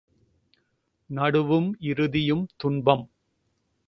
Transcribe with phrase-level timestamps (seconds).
[1.09, 3.05] நடுவும் இறுதியும் துன்பம்.